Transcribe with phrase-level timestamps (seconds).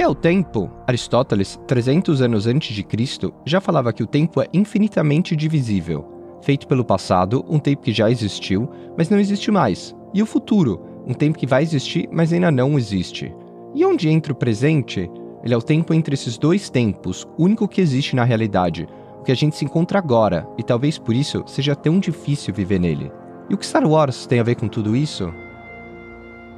[0.00, 0.70] que é o tempo?
[0.86, 6.06] Aristóteles, 300 anos antes de Cristo, já falava que o tempo é infinitamente divisível,
[6.40, 8.66] feito pelo passado, um tempo que já existiu,
[8.96, 12.78] mas não existe mais, e o futuro, um tempo que vai existir, mas ainda não
[12.78, 13.30] existe.
[13.74, 15.00] E onde entra o presente?
[15.44, 19.32] Ele é o tempo entre esses dois tempos, único que existe na realidade, o que
[19.32, 23.12] a gente se encontra agora, e talvez por isso seja tão difícil viver nele.
[23.50, 25.30] E o que Star Wars tem a ver com tudo isso?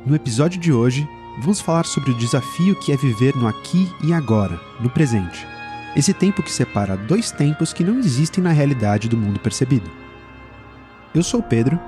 [0.07, 4.13] No episódio de hoje, vamos falar sobre o desafio que é viver no aqui e
[4.13, 5.47] agora, no presente.
[5.95, 9.91] Esse tempo que separa dois tempos que não existem na realidade do mundo percebido.
[11.15, 11.79] Eu sou o Pedro.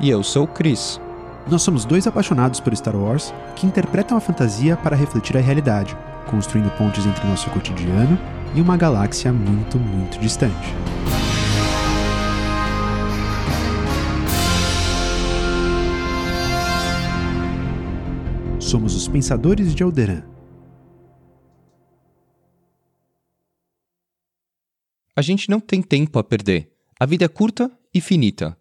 [0.00, 1.00] E eu sou o Chris.
[1.46, 5.96] Nós somos dois apaixonados por Star Wars que interpretam a fantasia para refletir a realidade,
[6.26, 8.18] construindo pontes entre nosso cotidiano
[8.54, 10.74] e uma galáxia muito, muito distante.
[18.64, 20.22] Somos os Pensadores de Alderan.
[25.14, 26.72] A gente não tem tempo a perder.
[26.98, 28.56] A vida é curta e finita.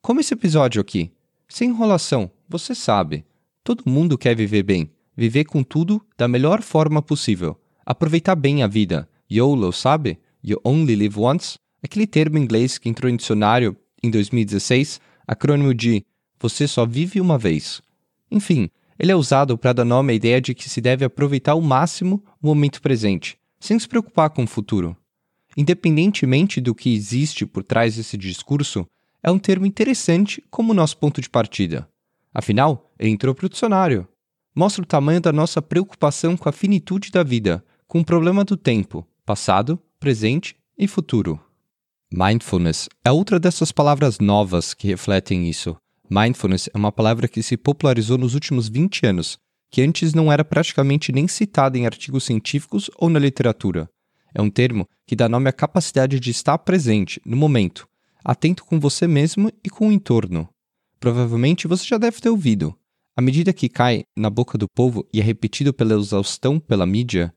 [0.00, 1.10] Como esse episódio aqui.
[1.48, 3.26] Sem enrolação, você sabe.
[3.64, 8.68] Todo mundo quer viver bem, viver com tudo da melhor forma possível, aproveitar bem a
[8.68, 9.08] vida.
[9.28, 10.20] YOLO, sabe?
[10.40, 11.58] You Only Live Once?
[11.82, 16.06] Aquele termo em inglês que entrou em dicionário em 2016, acrônimo de
[16.38, 17.82] Você só vive uma vez.
[18.30, 21.60] Enfim, ele é usado para dar nome à ideia de que se deve aproveitar ao
[21.60, 24.96] máximo o momento presente, sem se preocupar com o futuro.
[25.56, 28.86] Independentemente do que existe por trás desse discurso,
[29.22, 31.88] é um termo interessante como nosso ponto de partida.
[32.32, 34.06] Afinal, ele entrou para o dicionário.
[34.54, 38.56] Mostra o tamanho da nossa preocupação com a finitude da vida, com o problema do
[38.56, 41.40] tempo, passado, presente e futuro.
[42.12, 45.76] Mindfulness é outra dessas palavras novas que refletem isso.
[46.10, 49.38] Mindfulness é uma palavra que se popularizou nos últimos 20 anos,
[49.70, 53.90] que antes não era praticamente nem citada em artigos científicos ou na literatura.
[54.34, 57.86] É um termo que dá nome à capacidade de estar presente, no momento,
[58.24, 60.48] atento com você mesmo e com o entorno.
[60.98, 62.74] Provavelmente você já deve ter ouvido.
[63.14, 67.34] À medida que cai na boca do povo e é repetido pela exaustão pela mídia,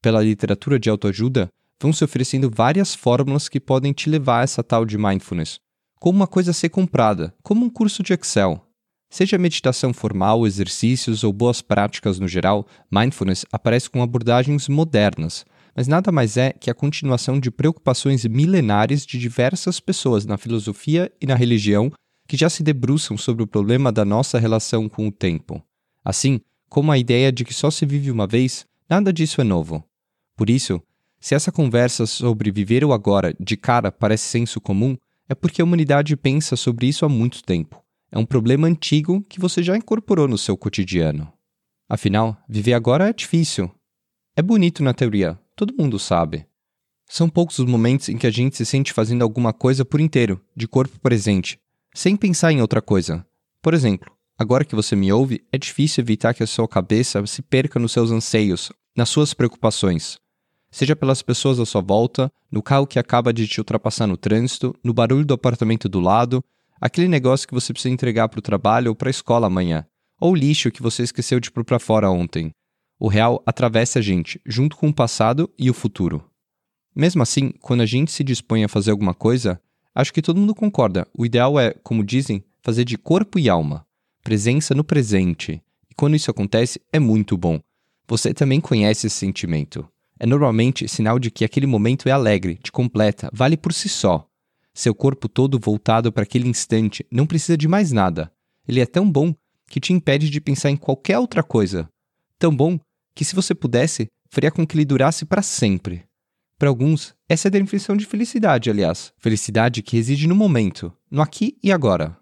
[0.00, 1.48] pela literatura de autoajuda,
[1.80, 5.58] vão se oferecendo várias fórmulas que podem te levar a essa tal de mindfulness,
[6.02, 8.60] como uma coisa a ser comprada, como um curso de Excel.
[9.08, 15.46] Seja meditação formal, exercícios ou boas práticas no geral, mindfulness aparece com abordagens modernas,
[15.76, 21.08] mas nada mais é que a continuação de preocupações milenares de diversas pessoas na filosofia
[21.20, 21.92] e na religião
[22.26, 25.62] que já se debruçam sobre o problema da nossa relação com o tempo.
[26.04, 29.84] Assim, como a ideia de que só se vive uma vez, nada disso é novo.
[30.36, 30.82] Por isso,
[31.20, 34.96] se essa conversa sobre viver o agora de cara parece senso comum,
[35.28, 37.82] é porque a humanidade pensa sobre isso há muito tempo.
[38.10, 41.32] É um problema antigo que você já incorporou no seu cotidiano.
[41.88, 43.70] Afinal, viver agora é difícil.
[44.36, 46.46] É bonito na teoria, todo mundo sabe.
[47.08, 50.40] São poucos os momentos em que a gente se sente fazendo alguma coisa por inteiro,
[50.56, 51.58] de corpo presente,
[51.94, 53.26] sem pensar em outra coisa.
[53.60, 57.42] Por exemplo, agora que você me ouve, é difícil evitar que a sua cabeça se
[57.42, 60.21] perca nos seus anseios, nas suas preocupações
[60.72, 64.74] seja pelas pessoas à sua volta, no carro que acaba de te ultrapassar no trânsito,
[64.82, 66.42] no barulho do apartamento do lado,
[66.80, 69.86] aquele negócio que você precisa entregar para o trabalho ou para a escola amanhã,
[70.18, 72.50] ou o lixo que você esqueceu de pôr para fora ontem.
[72.98, 76.24] O real atravessa a gente, junto com o passado e o futuro.
[76.96, 79.60] Mesmo assim, quando a gente se dispõe a fazer alguma coisa,
[79.94, 81.06] acho que todo mundo concorda.
[81.16, 83.84] O ideal é, como dizem, fazer de corpo e alma,
[84.22, 85.62] presença no presente.
[85.90, 87.60] E quando isso acontece, é muito bom.
[88.08, 89.86] Você também conhece esse sentimento
[90.22, 94.24] é normalmente sinal de que aquele momento é alegre, te completa, vale por si só.
[94.72, 98.32] Seu corpo todo voltado para aquele instante não precisa de mais nada.
[98.66, 99.34] Ele é tão bom
[99.66, 101.88] que te impede de pensar em qualquer outra coisa.
[102.38, 102.78] Tão bom
[103.16, 106.04] que, se você pudesse, faria com que ele durasse para sempre.
[106.56, 109.12] Para alguns, essa é a definição de felicidade, aliás.
[109.18, 112.16] Felicidade que reside no momento, no aqui e agora.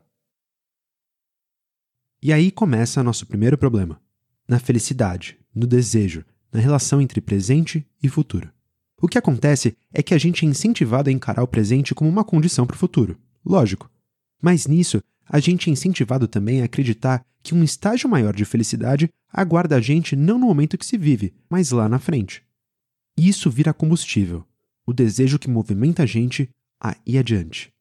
[2.22, 4.00] E aí começa nosso primeiro problema.
[4.48, 8.50] Na felicidade, no desejo, na relação entre presente e futuro.
[9.00, 12.24] O que acontece é que a gente é incentivado a encarar o presente como uma
[12.24, 13.18] condição para o futuro.
[13.44, 13.90] Lógico.
[14.42, 19.08] Mas nisso, a gente é incentivado também a acreditar que um estágio maior de felicidade
[19.32, 22.42] aguarda a gente não no momento que se vive, mas lá na frente.
[23.16, 24.44] E isso vira combustível,
[24.86, 26.50] o desejo que movimenta a gente
[26.80, 27.72] a ir adiante.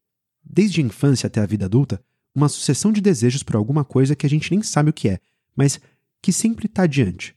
[0.43, 2.01] Desde a infância até a vida adulta,
[2.33, 5.19] uma sucessão de desejos por alguma coisa que a gente nem sabe o que é,
[5.55, 5.79] mas
[6.21, 7.35] que sempre está adiante.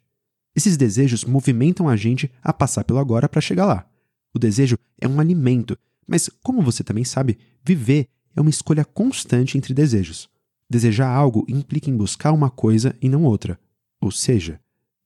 [0.54, 3.86] Esses desejos movimentam a gente a passar pelo agora para chegar lá.
[4.34, 9.56] O desejo é um alimento, mas como você também sabe, viver é uma escolha constante
[9.56, 10.28] entre desejos.
[10.68, 13.58] Desejar algo implica em buscar uma coisa e não outra.
[14.00, 14.58] Ou seja,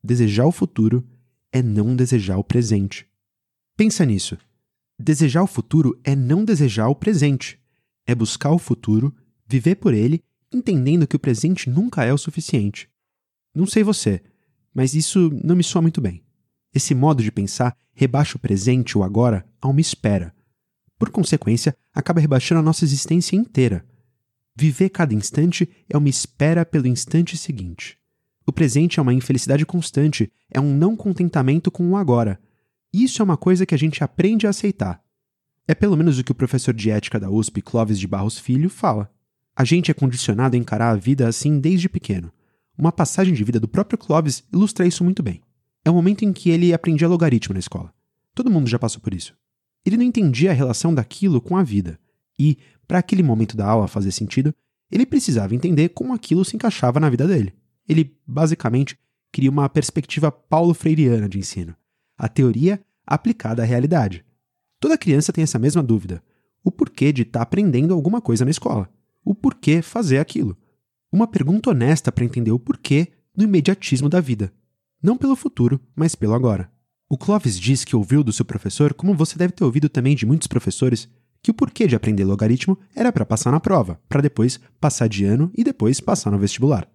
[0.06, 1.04] Desejar o futuro
[1.50, 3.08] é não desejar o presente.
[3.76, 4.38] Pensa nisso.
[4.96, 7.58] Desejar o futuro é não desejar o presente.
[8.06, 9.12] É buscar o futuro,
[9.48, 10.22] viver por ele,
[10.52, 12.88] entendendo que o presente nunca é o suficiente.
[13.52, 14.22] Não sei você,
[14.76, 16.23] mas isso não me soa muito bem.
[16.75, 20.34] Esse modo de pensar rebaixa o presente, o agora, a uma espera.
[20.99, 23.87] Por consequência, acaba rebaixando a nossa existência inteira.
[24.55, 27.96] Viver cada instante é uma espera pelo instante seguinte.
[28.46, 32.38] O presente é uma infelicidade constante, é um não contentamento com o agora.
[32.93, 35.02] Isso é uma coisa que a gente aprende a aceitar.
[35.67, 38.69] É pelo menos o que o professor de ética da USP, Clóvis de Barros Filho,
[38.69, 39.11] fala.
[39.56, 42.31] A gente é condicionado a encarar a vida assim desde pequeno.
[42.76, 45.40] Uma passagem de vida do próprio Clóvis ilustra isso muito bem.
[45.84, 47.93] É o momento em que ele aprendia logaritmo na escola.
[48.34, 49.34] Todo mundo já passou por isso.
[49.84, 51.99] Ele não entendia a relação daquilo com a vida.
[52.38, 54.55] E, para aquele momento da aula fazer sentido,
[54.90, 57.55] ele precisava entender como aquilo se encaixava na vida dele.
[57.88, 58.99] Ele, basicamente,
[59.32, 61.75] cria uma perspectiva paulo-freireana de ensino,
[62.17, 64.25] a teoria aplicada à realidade.
[64.81, 66.22] Toda criança tem essa mesma dúvida:
[66.64, 68.88] o porquê de estar tá aprendendo alguma coisa na escola,
[69.25, 70.56] o porquê fazer aquilo.
[71.17, 74.53] Uma pergunta honesta para entender o porquê no imediatismo da vida,
[75.03, 76.71] não pelo futuro, mas pelo agora.
[77.09, 80.27] O Clovis diz que ouviu do seu professor, como você deve ter ouvido também de
[80.27, 81.09] muitos professores,
[81.43, 85.25] que o porquê de aprender logaritmo era para passar na prova, para depois passar de
[85.25, 86.87] ano e depois passar no vestibular.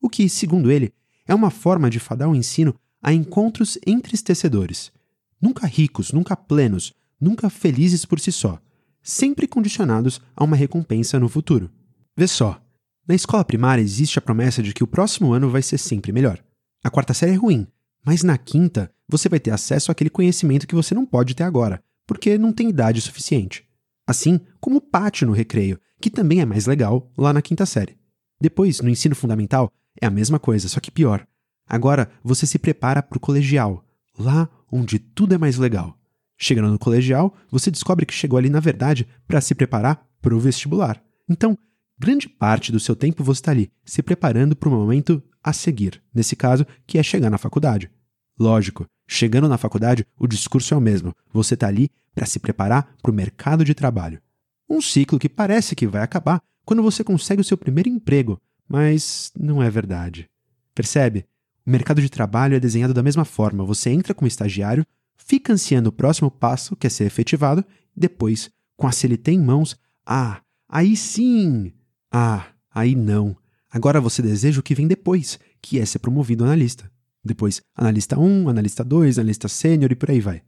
[0.00, 0.90] O que, segundo ele,
[1.26, 4.90] é uma forma de fadar o ensino a encontros entristecedores,
[5.38, 8.58] nunca ricos, nunca plenos, nunca felizes por si só,
[9.02, 11.70] sempre condicionados a uma recompensa no futuro.
[12.16, 12.58] Vê só,
[13.08, 16.38] na escola primária existe a promessa de que o próximo ano vai ser sempre melhor.
[16.84, 17.66] A quarta série é ruim,
[18.04, 21.82] mas na quinta você vai ter acesso àquele conhecimento que você não pode ter agora,
[22.06, 23.66] porque não tem idade suficiente.
[24.06, 27.96] Assim como o pátio no recreio, que também é mais legal lá na quinta série.
[28.38, 31.26] Depois, no ensino fundamental, é a mesma coisa, só que pior.
[31.66, 33.84] Agora você se prepara para o colegial,
[34.18, 35.98] lá onde tudo é mais legal.
[36.36, 40.38] Chegando no colegial, você descobre que chegou ali, na verdade, para se preparar para o
[40.38, 41.02] vestibular.
[41.28, 41.58] Então,
[41.98, 46.02] grande parte do seu tempo você está ali, se preparando para o momento a seguir,
[46.14, 47.90] nesse caso, que é chegar na faculdade.
[48.38, 51.14] Lógico, chegando na faculdade, o discurso é o mesmo.
[51.32, 54.20] Você está ali para se preparar para o mercado de trabalho.
[54.68, 59.32] Um ciclo que parece que vai acabar quando você consegue o seu primeiro emprego, mas
[59.38, 60.28] não é verdade.
[60.74, 61.24] Percebe?
[61.66, 63.64] O mercado de trabalho é desenhado da mesma forma.
[63.64, 64.86] Você entra como estagiário,
[65.16, 67.64] fica ansiando o próximo passo, que é ser efetivado,
[67.96, 71.72] depois, com a CLT em mãos, ah, aí sim!
[72.10, 73.36] Ah, aí não.
[73.70, 76.90] Agora você deseja o que vem depois, que é ser promovido analista.
[77.24, 80.42] Depois, analista 1, analista 2, analista sênior e por aí vai.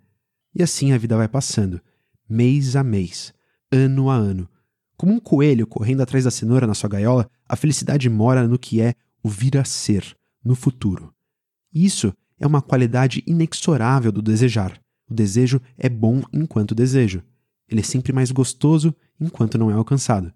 [0.55, 1.81] E assim a vida vai passando,
[2.29, 3.33] mês a mês,
[3.71, 4.49] ano a ano,
[5.01, 8.83] como um coelho correndo atrás da cenoura na sua gaiola, a felicidade mora no que
[8.83, 10.15] é o vir a ser,
[10.45, 11.11] no futuro.
[11.73, 14.79] Isso é uma qualidade inexorável do desejar.
[15.09, 17.23] O desejo é bom enquanto desejo.
[17.67, 20.31] Ele é sempre mais gostoso enquanto não é alcançado.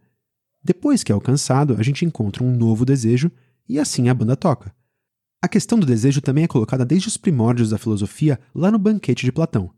[0.64, 3.30] Depois que é alcançado, a gente encontra um novo desejo
[3.68, 4.74] e assim a banda toca.
[5.42, 9.26] A questão do desejo também é colocada desde os primórdios da filosofia lá no banquete
[9.26, 9.70] de Platão.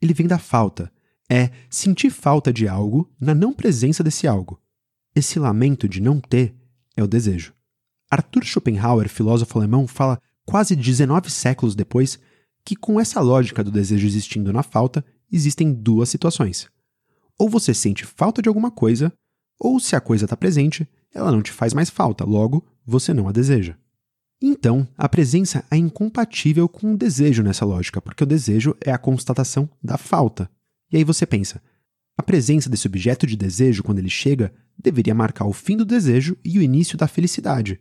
[0.00, 0.92] Ele vem da falta,
[1.28, 4.62] é sentir falta de algo na não presença desse algo.
[5.12, 6.54] Esse lamento de não ter
[6.96, 7.52] é o desejo.
[8.08, 12.18] Arthur Schopenhauer, filósofo alemão, fala quase 19 séculos depois
[12.64, 16.68] que, com essa lógica do desejo existindo na falta, existem duas situações.
[17.36, 19.12] Ou você sente falta de alguma coisa,
[19.58, 23.28] ou se a coisa está presente, ela não te faz mais falta, logo, você não
[23.28, 23.76] a deseja.
[24.40, 28.98] Então, a presença é incompatível com o desejo nessa lógica, porque o desejo é a
[28.98, 30.48] constatação da falta.
[30.92, 31.60] E aí você pensa:
[32.16, 36.36] a presença desse objeto de desejo, quando ele chega, deveria marcar o fim do desejo
[36.44, 37.80] e o início da felicidade.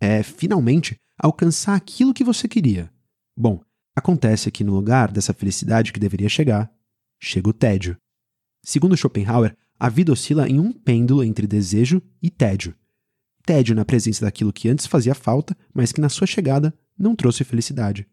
[0.00, 2.90] É, finalmente, alcançar aquilo que você queria.
[3.36, 3.60] Bom,
[3.94, 6.70] acontece que no lugar dessa felicidade que deveria chegar,
[7.20, 7.96] chega o tédio.
[8.64, 12.74] Segundo Schopenhauer, a vida oscila em um pêndulo entre desejo e tédio.
[13.44, 17.44] Tédio na presença daquilo que antes fazia falta, mas que na sua chegada não trouxe
[17.44, 18.06] felicidade.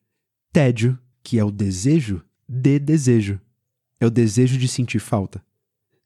[0.51, 3.39] Tédio, que é o desejo de desejo
[3.99, 5.43] é o desejo de sentir falta.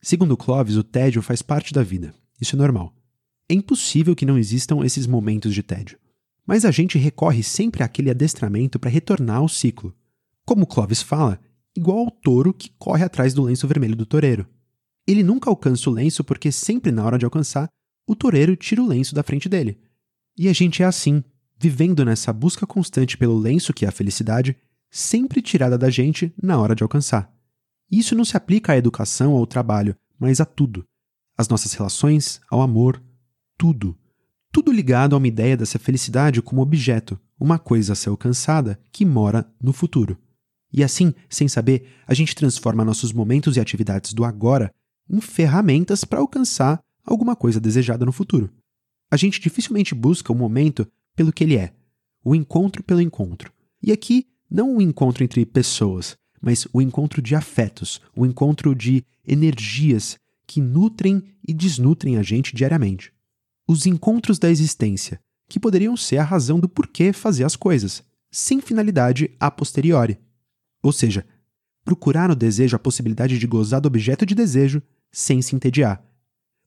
[0.01, 2.13] Segundo Clovis, o tédio faz parte da vida.
[2.39, 2.93] Isso é normal.
[3.49, 5.97] É impossível que não existam esses momentos de tédio.
[6.45, 9.95] Mas a gente recorre sempre àquele adestramento para retornar ao ciclo.
[10.45, 11.39] Como Clovis fala,
[11.75, 14.47] igual ao touro que corre atrás do lenço vermelho do toureiro.
[15.07, 17.69] Ele nunca alcança o lenço porque sempre na hora de alcançar,
[18.05, 19.79] o toureiro tira o lenço da frente dele.
[20.37, 21.23] E a gente é assim,
[21.57, 24.55] vivendo nessa busca constante pelo lenço que é a felicidade,
[24.91, 27.33] sempre tirada da gente na hora de alcançar.
[27.89, 30.85] Isso não se aplica à educação ou ao trabalho, mas a tudo.
[31.37, 33.01] Às nossas relações, ao amor,
[33.57, 33.97] tudo.
[34.51, 39.05] Tudo ligado a uma ideia dessa felicidade como objeto, uma coisa a ser alcançada que
[39.05, 40.17] mora no futuro.
[40.71, 44.73] E assim, sem saber, a gente transforma nossos momentos e atividades do agora
[45.09, 48.51] em ferramentas para alcançar alguma coisa desejada no futuro.
[49.09, 51.73] A gente dificilmente busca o momento pelo que ele é,
[52.23, 53.51] o encontro pelo encontro.
[53.81, 59.03] E aqui, não o encontro entre pessoas, mas o encontro de afetos, o encontro de
[59.25, 63.13] energias que nutrem e desnutrem a gente diariamente.
[63.67, 68.61] Os encontros da existência, que poderiam ser a razão do porquê fazer as coisas, sem
[68.61, 70.17] finalidade a posteriori.
[70.83, 71.25] Ou seja,
[71.83, 76.03] procurar no desejo a possibilidade de gozar do objeto de desejo sem se entediar.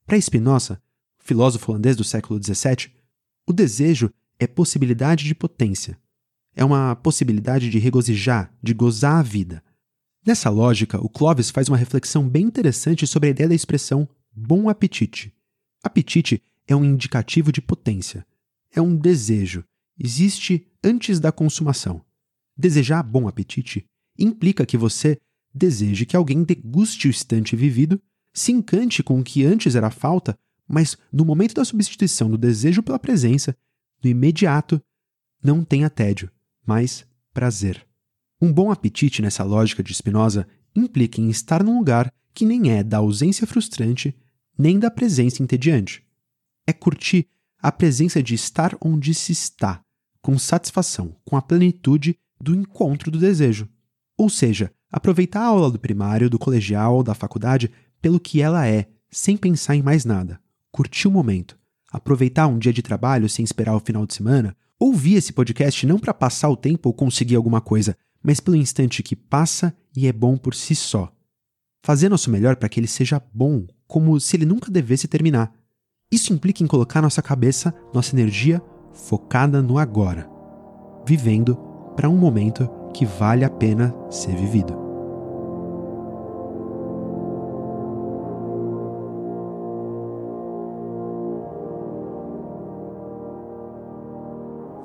[0.06, 0.82] Para Spinoza,
[1.18, 2.92] filósofo holandês do século XVII,
[3.46, 5.98] o desejo é possibilidade de potência.
[6.54, 9.62] É uma possibilidade de regozijar, de gozar a vida.
[10.26, 14.68] Nessa lógica, o Clovis faz uma reflexão bem interessante sobre a ideia da expressão bom
[14.68, 15.34] apetite.
[15.82, 18.26] Apetite é um indicativo de potência.
[18.72, 19.64] É um desejo.
[19.98, 22.04] Existe antes da consumação.
[22.56, 23.84] Desejar bom apetite
[24.18, 25.18] implica que você
[25.52, 28.00] deseje que alguém deguste o instante vivido,
[28.32, 32.82] se encante com o que antes era falta, mas no momento da substituição do desejo
[32.82, 33.56] pela presença,
[34.02, 34.80] no imediato,
[35.42, 36.30] não tenha tédio,
[36.64, 37.86] mas prazer.
[38.40, 42.82] Um bom apetite nessa lógica de Spinoza implica em estar num lugar que nem é
[42.82, 44.16] da ausência frustrante,
[44.56, 46.04] nem da presença entediante.
[46.66, 47.26] É curtir
[47.60, 49.82] a presença de estar onde se está,
[50.22, 53.68] com satisfação, com a plenitude do encontro do desejo.
[54.16, 57.70] Ou seja, aproveitar a aula do primário, do colegial ou da faculdade
[58.00, 60.40] pelo que ela é, sem pensar em mais nada.
[60.70, 61.58] Curtir o momento.
[61.92, 64.56] Aproveitar um dia de trabalho sem esperar o final de semana.
[64.78, 69.02] Ouvir esse podcast não para passar o tempo ou conseguir alguma coisa, mas pelo instante
[69.02, 71.12] que passa e é bom por si só.
[71.82, 75.52] Fazer nosso melhor para que ele seja bom, como se ele nunca devesse terminar.
[76.10, 80.28] Isso implica em colocar nossa cabeça, nossa energia focada no agora,
[81.06, 81.56] vivendo
[81.96, 84.89] para um momento que vale a pena ser vivido.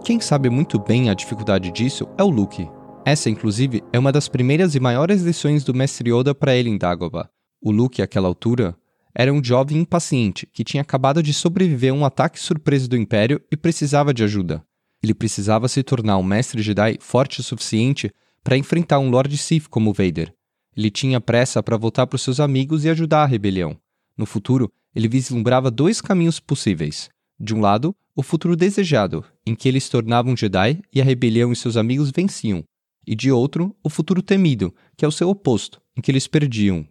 [0.05, 2.69] Quem sabe muito bem a dificuldade disso é o Luke.
[3.03, 6.77] Essa, inclusive, é uma das primeiras e maiores lições do mestre Yoda para ele em
[6.77, 7.27] Dagobah.
[7.59, 8.77] O Luke, àquela altura,
[9.15, 13.41] era um jovem impaciente que tinha acabado de sobreviver a um ataque surpresa do Império
[13.51, 14.63] e precisava de ajuda.
[15.01, 18.11] Ele precisava se tornar um mestre Jedi forte o suficiente
[18.43, 20.31] para enfrentar um Lord Sith como Vader.
[20.77, 23.75] Ele tinha pressa para voltar para os seus amigos e ajudar a rebelião.
[24.15, 27.09] No futuro, ele vislumbrava dois caminhos possíveis.
[27.45, 31.03] De um lado, o futuro desejado, em que ele se tornava um Jedi e a
[31.03, 32.63] rebelião e seus amigos venciam.
[33.05, 36.87] E de outro, o futuro temido, que é o seu oposto, em que eles perdiam.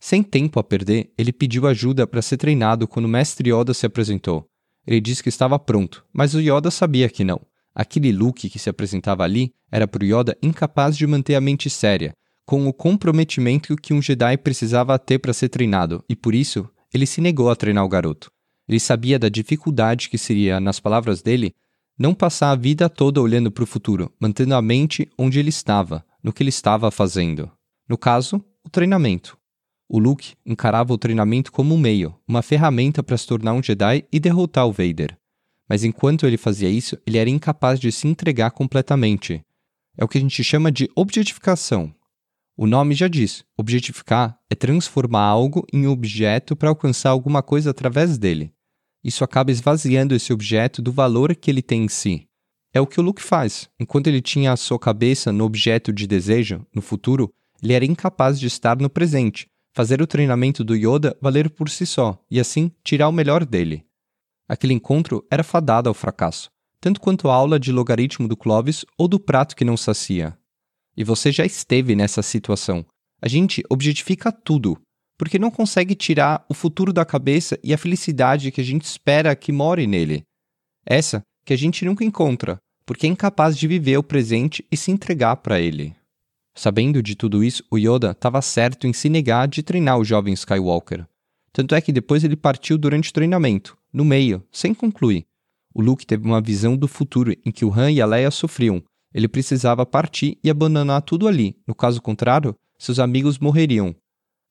[0.00, 3.84] Sem tempo a perder, ele pediu ajuda para ser treinado quando o mestre Yoda se
[3.84, 4.46] apresentou.
[4.86, 7.42] Ele disse que estava pronto, mas o Yoda sabia que não.
[7.74, 11.68] Aquele Luke que se apresentava ali era para o Yoda incapaz de manter a mente
[11.68, 12.14] séria,
[12.46, 17.04] com o comprometimento que um Jedi precisava ter para ser treinado, e por isso ele
[17.04, 18.32] se negou a treinar o garoto.
[18.68, 21.54] Ele sabia da dificuldade que seria, nas palavras dele,
[21.98, 26.04] não passar a vida toda olhando para o futuro, mantendo a mente onde ele estava,
[26.22, 27.50] no que ele estava fazendo.
[27.88, 29.38] No caso, o treinamento.
[29.88, 34.04] O Luke encarava o treinamento como um meio, uma ferramenta para se tornar um Jedi
[34.10, 35.16] e derrotar o Vader.
[35.68, 39.42] Mas enquanto ele fazia isso, ele era incapaz de se entregar completamente.
[39.96, 41.94] É o que a gente chama de objetificação.
[42.56, 48.16] O nome já diz: objetificar é transformar algo em objeto para alcançar alguma coisa através
[48.16, 48.52] dele.
[49.02, 52.28] Isso acaba esvaziando esse objeto do valor que ele tem em si.
[52.72, 53.68] É o que o Luke faz.
[53.78, 57.32] Enquanto ele tinha a sua cabeça no objeto de desejo, no futuro,
[57.62, 61.84] ele era incapaz de estar no presente, fazer o treinamento do Yoda valer por si
[61.84, 63.84] só e assim tirar o melhor dele.
[64.48, 69.08] Aquele encontro era fadado ao fracasso, tanto quanto a aula de logaritmo do Clovis ou
[69.08, 70.36] do prato que não sacia.
[70.96, 72.84] E você já esteve nessa situação.
[73.20, 74.78] A gente objetifica tudo,
[75.18, 79.34] porque não consegue tirar o futuro da cabeça e a felicidade que a gente espera
[79.34, 80.22] que more nele.
[80.84, 84.90] Essa que a gente nunca encontra, porque é incapaz de viver o presente e se
[84.90, 85.94] entregar para ele.
[86.54, 90.34] Sabendo de tudo isso, o Yoda estava certo em se negar de treinar o jovem
[90.34, 91.06] Skywalker.
[91.52, 95.24] Tanto é que depois ele partiu durante o treinamento, no meio, sem concluir.
[95.74, 98.82] O Luke teve uma visão do futuro em que o Han e a Leia sofriam.
[99.14, 101.56] Ele precisava partir e abandonar tudo ali.
[101.66, 103.94] No caso contrário, seus amigos morreriam.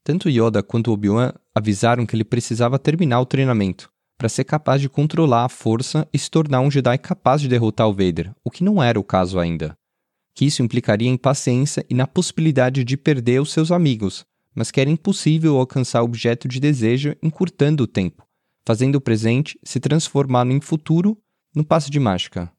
[0.03, 4.87] Tanto Yoda quanto Obi-Wan avisaram que ele precisava terminar o treinamento para ser capaz de
[4.87, 8.63] controlar a força e se tornar um Jedi capaz de derrotar o Vader, o que
[8.63, 9.75] não era o caso ainda
[10.33, 14.81] que isso implicaria em paciência e na possibilidade de perder os seus amigos, mas que
[14.81, 18.25] era impossível alcançar o objeto de desejo encurtando o tempo,
[18.65, 21.17] fazendo o presente se transformar em futuro
[21.55, 22.51] no passo de mágica.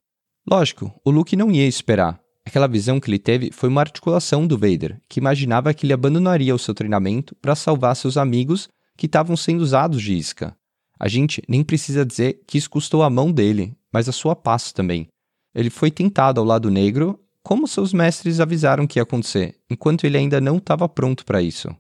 [0.47, 2.21] Lógico, o Luke não ia esperar.
[2.45, 6.55] Aquela visão que ele teve foi uma articulação do Vader, que imaginava que ele abandonaria
[6.55, 10.55] o seu treinamento para salvar seus amigos que estavam sendo usados de isca.
[11.01, 14.73] A gente nem precisa dizer que isso custou a mão dele, mas a sua paz
[14.73, 15.09] também.
[15.55, 20.19] Ele foi tentado ao lado negro, como seus mestres avisaram que ia acontecer, enquanto ele
[20.19, 21.75] ainda não estava pronto para isso.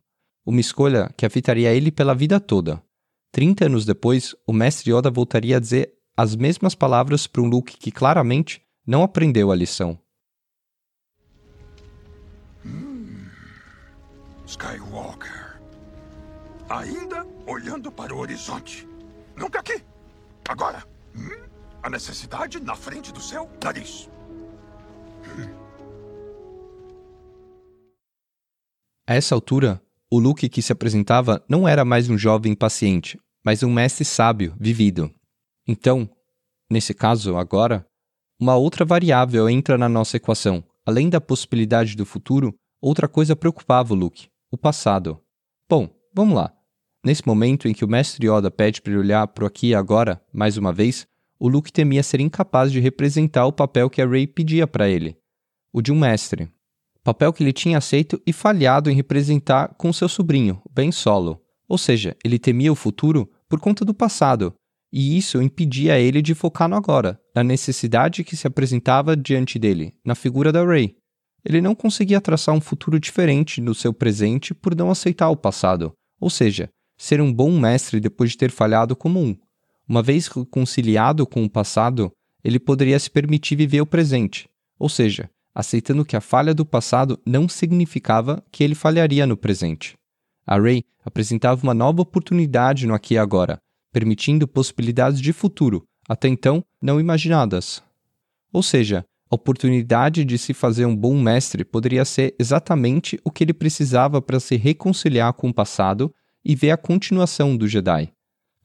[0.44, 2.82] Uma escolha que afetaria ele pela vida toda.
[3.32, 7.76] Trinta anos depois, o mestre Yoda voltaria a dizer as mesmas palavras para um Luke
[7.76, 9.98] que claramente não aprendeu a lição.
[12.64, 13.26] Hum.
[14.46, 15.58] Skywalker.
[16.68, 18.86] Ainda olhando para o horizonte.
[19.36, 19.82] Nunca aqui.
[20.48, 20.84] Agora.
[21.16, 21.44] Hum?
[21.82, 24.08] A necessidade na frente do seu nariz.
[29.06, 33.62] A essa altura, o Luke que se apresentava não era mais um jovem impaciente, mas
[33.62, 35.12] um mestre sábio, vivido.
[35.66, 36.08] Então,
[36.70, 37.86] nesse caso, agora,
[38.38, 40.62] uma outra variável entra na nossa equação.
[40.84, 45.18] Além da possibilidade do futuro, outra coisa preocupava o Luke: o passado.
[45.68, 46.52] Bom, vamos lá.
[47.04, 49.74] Nesse momento em que o mestre Yoda pede para ele olhar para o aqui e
[49.74, 51.06] agora, mais uma vez,
[51.38, 55.16] o Luke temia ser incapaz de representar o papel que a Rey pedia para ele,
[55.72, 56.50] o de um mestre.
[57.02, 61.42] Papel que ele tinha aceito e falhado em representar com seu sobrinho, Ben Solo.
[61.68, 64.54] Ou seja, ele temia o futuro por conta do passado,
[64.96, 69.92] e isso impedia ele de focar no agora, na necessidade que se apresentava diante dele,
[70.04, 70.94] na figura da Rey.
[71.44, 75.92] Ele não conseguia traçar um futuro diferente no seu presente por não aceitar o passado,
[76.20, 79.36] ou seja, ser um bom mestre depois de ter falhado como um.
[79.88, 82.12] Uma vez reconciliado com o passado,
[82.44, 84.48] ele poderia se permitir viver o presente,
[84.78, 89.96] ou seja, aceitando que a falha do passado não significava que ele falharia no presente.
[90.46, 93.58] A Ray apresentava uma nova oportunidade no aqui e agora,
[93.94, 97.80] permitindo possibilidades de futuro, até então não imaginadas.
[98.52, 103.44] Ou seja, a oportunidade de se fazer um bom mestre poderia ser exatamente o que
[103.44, 106.12] ele precisava para se reconciliar com o passado
[106.44, 108.12] e ver a continuação do Jedi.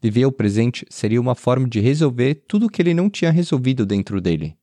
[0.02, 3.86] Viver o presente seria uma forma de resolver tudo o que ele não tinha resolvido
[3.86, 4.58] dentro dele.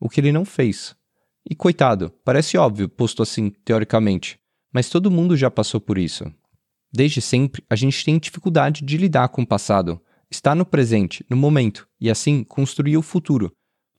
[0.00, 0.96] O que ele não fez.
[1.48, 4.40] E coitado, parece óbvio, posto assim, teoricamente,
[4.72, 6.24] mas todo mundo já passou por isso.
[6.92, 10.00] Desde sempre, a gente tem dificuldade de lidar com o passado,
[10.30, 13.52] estar no presente, no momento, e assim construir o futuro,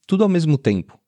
[0.05, 0.99] tudo ao mesmo tempo.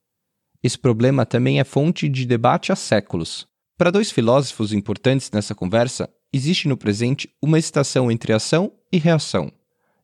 [0.64, 3.46] Esse problema também é fonte de debate há séculos.
[3.78, 9.52] Para dois filósofos importantes nessa conversa, existe no presente uma estação entre ação e reação.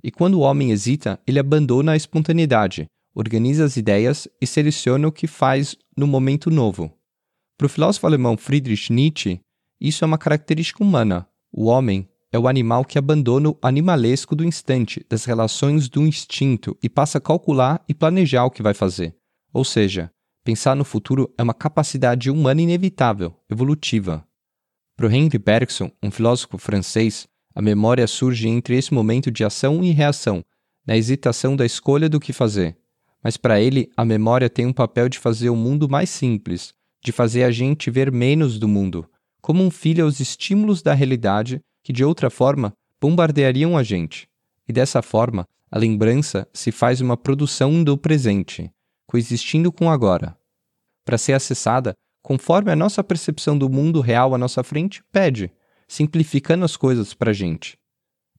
[0.03, 5.11] E quando o homem hesita, ele abandona a espontaneidade, organiza as ideias e seleciona o
[5.11, 6.91] que faz no momento novo.
[7.57, 9.39] Para o filósofo alemão Friedrich Nietzsche,
[9.79, 11.27] isso é uma característica humana.
[11.51, 16.77] O homem é o animal que abandona o animalesco do instante, das relações do instinto
[16.81, 19.15] e passa a calcular e planejar o que vai fazer.
[19.51, 20.11] Ou seja,
[20.43, 24.23] pensar no futuro é uma capacidade humana inevitável, evolutiva.
[24.95, 29.91] Para Henri Bergson, um filósofo francês, a memória surge entre esse momento de ação e
[29.91, 30.43] reação,
[30.85, 32.77] na hesitação da escolha do que fazer.
[33.23, 37.11] Mas para ele, a memória tem um papel de fazer o mundo mais simples, de
[37.11, 39.09] fazer a gente ver menos do mundo,
[39.41, 44.27] como um filho aos estímulos da realidade que, de outra forma, bombardeariam a gente.
[44.67, 48.71] E dessa forma, a lembrança se faz uma produção do presente,
[49.05, 50.37] coexistindo com o agora.
[51.05, 55.51] Para ser acessada, conforme a nossa percepção do mundo real à nossa frente pede,
[55.87, 57.77] simplificando as coisas para a gente.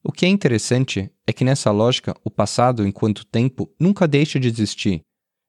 [0.03, 4.47] O que é interessante é que nessa lógica, o passado, enquanto tempo, nunca deixa de
[4.47, 5.01] existir.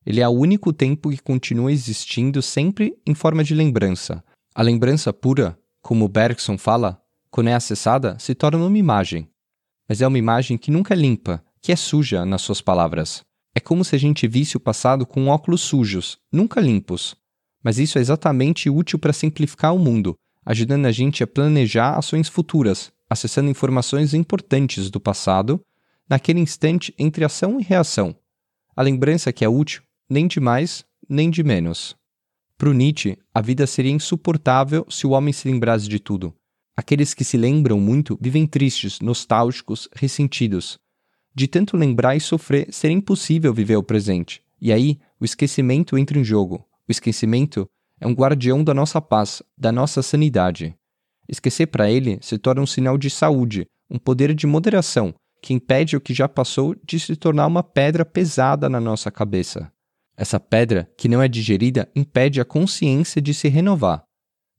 [0.05, 4.23] Ele é o único tempo que continua existindo sempre em forma de lembrança.
[4.55, 9.27] A lembrança pura, como Bergson fala, quando é acessada, se torna uma imagem.
[9.89, 13.25] Mas é uma imagem que nunca é limpa, que é suja, nas suas palavras.
[13.55, 17.17] É como se a gente visse o passado com óculos sujos, nunca limpos.
[17.65, 22.29] Mas isso é exatamente útil para simplificar o mundo, ajudando a gente a planejar ações
[22.29, 25.65] futuras, acessando informações importantes do passado,
[26.11, 28.15] naquele instante entre ação e reação.
[28.77, 31.97] A lembrança que é útil, nem de mais, nem de menos.
[32.63, 36.33] Para Nietzsche, a vida seria insuportável se o homem se lembrasse de tudo.
[36.77, 40.79] Aqueles que se lembram muito vivem tristes, nostálgicos, ressentidos.
[41.35, 44.45] De tanto lembrar e sofrer, seria impossível viver o presente.
[44.61, 46.65] E aí, o esquecimento entra em jogo.
[46.89, 47.69] O esquecimento
[48.01, 50.73] é um guardião da nossa paz, da nossa sanidade.
[51.29, 55.97] Esquecer para ele se torna um sinal de saúde, um poder de moderação que impede
[55.97, 59.69] o que já passou de se tornar uma pedra pesada na nossa cabeça.
[60.17, 64.05] Essa pedra, que não é digerida, impede a consciência de se renovar.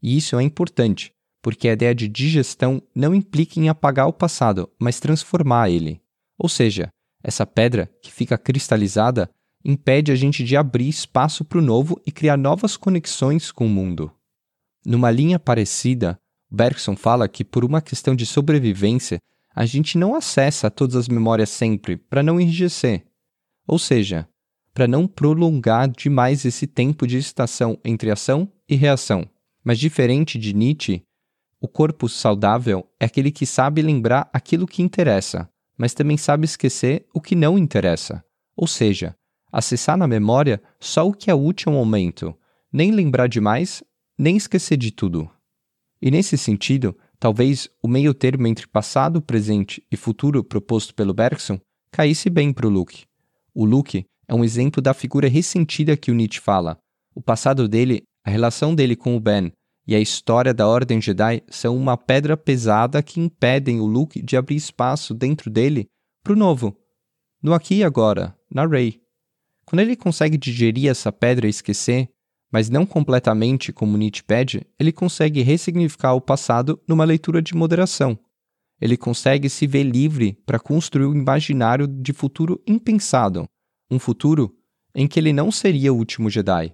[0.01, 4.69] E isso é importante, porque a ideia de digestão não implica em apagar o passado,
[4.79, 6.01] mas transformar ele.
[6.37, 6.89] Ou seja,
[7.23, 9.29] essa pedra, que fica cristalizada,
[9.63, 13.69] impede a gente de abrir espaço para o novo e criar novas conexões com o
[13.69, 14.11] mundo.
[14.85, 16.19] Numa linha parecida,
[16.51, 19.19] Bergson fala que, por uma questão de sobrevivência,
[19.55, 23.05] a gente não acessa todas as memórias sempre para não enrijecer.
[23.65, 24.27] Ou seja,
[24.73, 29.29] para não prolongar demais esse tempo de estação entre ação e reação.
[29.63, 31.03] Mas diferente de Nietzsche,
[31.61, 37.05] o corpo saudável é aquele que sabe lembrar aquilo que interessa, mas também sabe esquecer
[37.13, 38.23] o que não interessa.
[38.55, 39.15] Ou seja,
[39.51, 42.35] acessar na memória só o que é útil ao momento,
[42.71, 43.83] nem lembrar demais,
[44.17, 45.29] nem esquecer de tudo.
[46.01, 51.59] E nesse sentido, talvez o meio termo entre passado, presente e futuro proposto pelo Bergson
[51.91, 53.05] caísse bem para o Luke.
[53.53, 56.77] O Luke é um exemplo da figura ressentida que o Nietzsche fala.
[57.15, 59.51] O passado dele, a relação dele com o Ben
[59.85, 64.37] e a história da Ordem Jedi são uma pedra pesada que impedem o Luke de
[64.37, 65.87] abrir espaço dentro dele
[66.23, 66.77] para o novo,
[67.41, 69.01] no aqui e agora, na Rey.
[69.65, 72.09] Quando ele consegue digerir essa pedra e esquecer,
[72.51, 78.17] mas não completamente como Nietzsche pede, ele consegue ressignificar o passado numa leitura de moderação.
[78.79, 83.45] Ele consegue se ver livre para construir um imaginário de futuro impensado,
[83.89, 84.55] um futuro
[84.95, 86.73] em que ele não seria o último Jedi.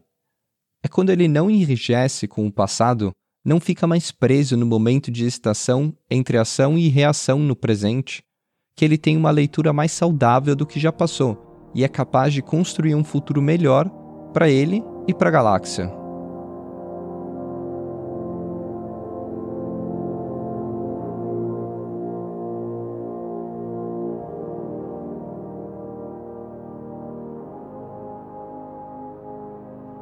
[0.84, 3.12] É quando ele não enrijece com o passado,
[3.44, 8.24] não fica mais preso no momento de estação entre ação e reação no presente,
[8.76, 12.42] que ele tem uma leitura mais saudável do que já passou e é capaz de
[12.42, 13.90] construir um futuro melhor
[14.34, 15.99] para ele e para a galáxia.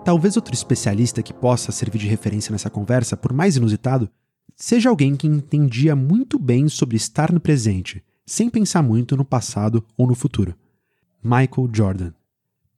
[0.08, 4.10] Talvez outro especialista que possa servir de referência nessa conversa, por mais inusitado,
[4.56, 9.86] seja alguém que entendia muito bem sobre estar no presente, sem pensar muito no passado
[9.98, 10.56] ou no futuro.
[11.22, 12.14] Michael Jordan.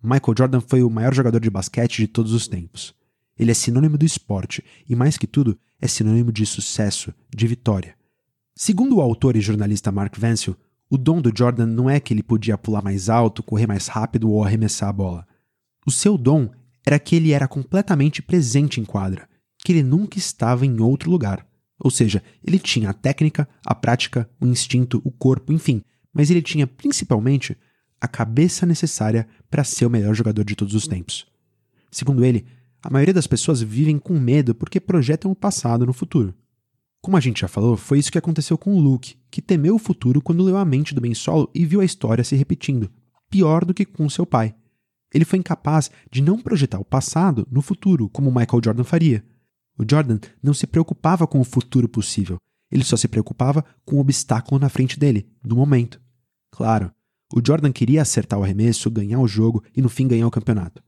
[0.01, 2.95] Michael Jordan foi o maior jogador de basquete de todos os tempos.
[3.37, 7.93] Ele é sinônimo do esporte e, mais que tudo, é sinônimo de sucesso, de vitória.
[8.55, 10.57] Segundo o autor e jornalista Mark Vancil,
[10.89, 14.31] o dom do Jordan não é que ele podia pular mais alto, correr mais rápido
[14.31, 15.27] ou arremessar a bola.
[15.85, 16.49] O seu dom
[16.85, 19.27] era que ele era completamente presente em quadra,
[19.63, 21.45] que ele nunca estava em outro lugar.
[21.79, 25.81] Ou seja, ele tinha a técnica, a prática, o instinto, o corpo, enfim,
[26.13, 27.55] mas ele tinha principalmente
[28.01, 31.25] a cabeça necessária para ser o melhor jogador de todos os tempos.
[31.91, 32.45] Segundo ele,
[32.81, 36.33] a maioria das pessoas vivem com medo porque projetam o passado no futuro.
[37.01, 40.21] Como a gente já falou, foi isso que aconteceu com Luke, que temeu o futuro
[40.21, 42.89] quando leu a mente do Ben Solo e viu a história se repetindo,
[43.29, 44.53] pior do que com seu pai.
[45.13, 49.23] Ele foi incapaz de não projetar o passado no futuro, como Michael Jordan faria.
[49.77, 52.37] O Jordan não se preocupava com o futuro possível,
[52.71, 55.99] ele só se preocupava com o obstáculo na frente dele, no momento.
[56.51, 56.91] Claro,
[57.33, 60.83] o Jordan queria acertar o arremesso, ganhar o jogo e no fim ganhar o campeonato.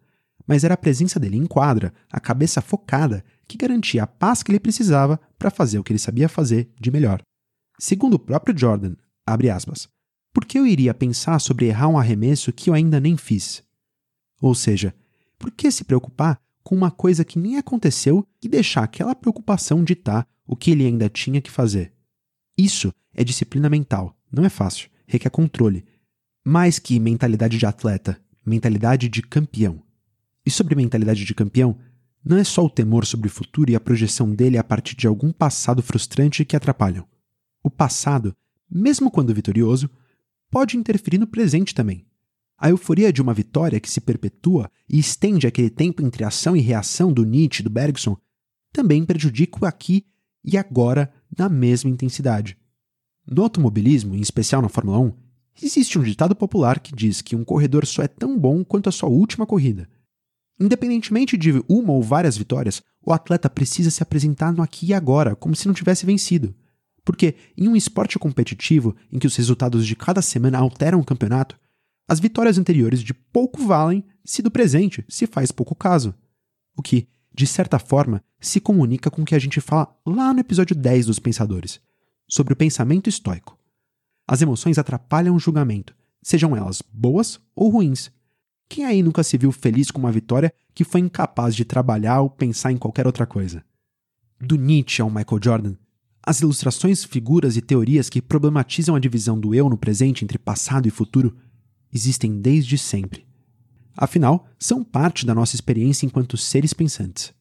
[0.46, 4.52] Mas era a presença dele em quadra, a cabeça focada, que garantia a paz que
[4.52, 7.22] ele precisava para fazer o que ele sabia fazer de melhor.
[7.80, 9.88] Segundo o próprio Jordan, abre aspas,
[10.34, 13.64] por que eu iria pensar sobre errar um arremesso que eu ainda nem fiz?
[14.42, 14.94] Ou seja,
[15.38, 20.28] por que se preocupar com uma coisa que nem aconteceu e deixar aquela preocupação ditar
[20.46, 21.94] o que ele ainda tinha que fazer?
[22.58, 24.18] Isso é disciplina mental.
[24.32, 25.86] Não é fácil, requer controle.
[26.44, 29.84] Mais que mentalidade de atleta, mentalidade de campeão.
[30.46, 31.78] E sobre mentalidade de campeão,
[32.24, 35.08] não é só o temor sobre o futuro e a projeção dele a partir de
[35.08, 37.08] algum passado frustrante que atrapalham.
[37.64, 38.36] O passado,
[38.70, 39.90] mesmo quando vitorioso,
[40.50, 42.06] pode interferir no presente também.
[42.62, 46.62] A euforia de uma vitória que se perpetua e estende aquele tempo entre ação e
[46.62, 48.16] reação do Nietzsche e do Bergson
[48.72, 50.06] também prejudica o aqui
[50.46, 52.56] e agora na mesma intensidade.
[53.26, 55.14] No automobilismo, em especial na Fórmula 1,
[55.64, 58.92] existe um ditado popular que diz que um corredor só é tão bom quanto a
[58.92, 59.90] sua última corrida.
[60.60, 65.36] Independentemente de uma ou várias vitórias, o atleta precisa se apresentar no aqui e agora,
[65.36, 66.54] como se não tivesse vencido.
[67.04, 71.60] Porque, em um esporte competitivo em que os resultados de cada semana alteram o campeonato,
[72.08, 76.14] as vitórias anteriores de pouco valem se do presente se faz pouco caso.
[76.76, 80.40] O que, de certa forma, se comunica com o que a gente fala lá no
[80.40, 81.80] episódio 10 dos Pensadores,
[82.28, 83.58] sobre o pensamento estoico.
[84.28, 88.12] As emoções atrapalham o julgamento, sejam elas boas ou ruins.
[88.70, 92.30] Quem aí nunca se viu feliz com uma vitória que foi incapaz de trabalhar ou
[92.30, 93.64] pensar em qualquer outra coisa?
[94.40, 95.76] Do Nietzsche ao Michael Jordan,
[96.24, 100.88] as ilustrações, figuras e teorias que problematizam a divisão do eu no presente entre passado
[100.88, 101.36] e futuro
[101.94, 103.26] existem desde sempre.
[103.96, 107.34] Afinal, são parte da nossa experiência enquanto seres pensantes.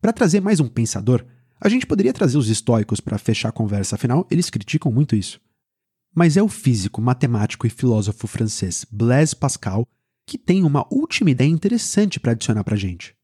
[0.00, 1.24] Para trazer mais um pensador,
[1.60, 5.40] a gente poderia trazer os estoicos para fechar a conversa, afinal, eles criticam muito isso.
[6.14, 9.86] Mas é o físico, matemático e filósofo francês Blaise Pascal
[10.28, 13.16] que tem uma última ideia interessante para adicionar para a gente.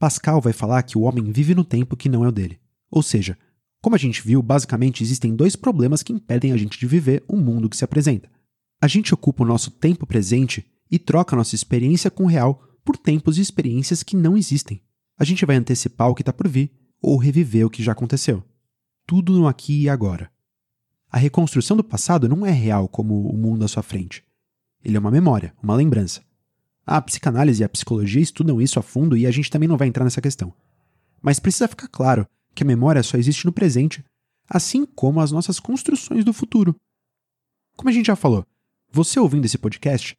[0.00, 2.58] Pascal vai falar que o homem vive no tempo que não é o dele.
[2.90, 3.38] Ou seja,
[3.80, 7.36] como a gente viu, basicamente existem dois problemas que impedem a gente de viver o
[7.36, 8.28] mundo que se apresenta.
[8.80, 12.96] A gente ocupa o nosso tempo presente e troca nossa experiência com o real por
[12.96, 14.82] tempos e experiências que não existem.
[15.18, 18.42] A gente vai antecipar o que está por vir ou reviver o que já aconteceu.
[19.06, 20.30] Tudo no aqui e agora.
[21.12, 24.24] A reconstrução do passado não é real como o mundo à sua frente.
[24.82, 26.24] Ele é uma memória, uma lembrança.
[26.86, 29.88] A psicanálise e a psicologia estudam isso a fundo e a gente também não vai
[29.88, 30.54] entrar nessa questão.
[31.20, 34.02] Mas precisa ficar claro que a memória só existe no presente,
[34.48, 36.74] assim como as nossas construções do futuro.
[37.76, 38.46] Como a gente já falou,
[38.92, 40.18] você ouvindo esse podcast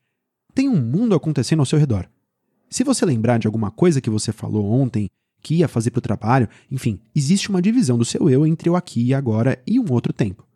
[0.53, 2.10] tem um mundo acontecendo ao seu redor.
[2.69, 5.10] Se você lembrar de alguma coisa que você falou ontem,
[5.41, 8.75] que ia fazer para o trabalho, enfim, existe uma divisão do seu eu entre o
[8.75, 10.47] aqui e agora e um outro tempo.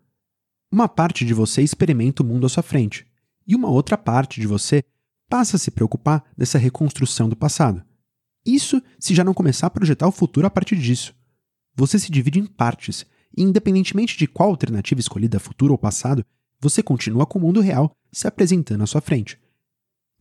[0.72, 3.06] Uma parte de você experimenta o mundo à sua frente,
[3.46, 4.84] e uma outra parte de você
[5.30, 7.84] passa a se preocupar dessa reconstrução do passado.
[8.46, 11.14] Isso se já não começar a projetar o futuro a partir disso.
[11.76, 16.26] Você se divide em partes, e independentemente de qual alternativa escolhida, futuro ou passado,
[16.60, 19.38] você continua com o mundo real se apresentando à sua frente.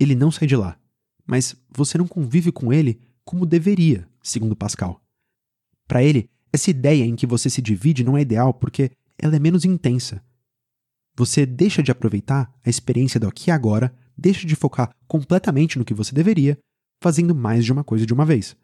[0.01, 0.77] Ele não sai de lá,
[1.25, 5.01] mas você não convive com ele como deveria, segundo Pascal.
[5.87, 9.39] Para ele, essa ideia em que você se divide não é ideal porque ela é
[9.39, 10.21] menos intensa.
[11.17, 15.85] Você deixa de aproveitar a experiência do aqui e agora deixa de focar completamente no
[15.85, 16.59] que você deveria,
[17.01, 18.57] fazendo mais de uma coisa de uma vez.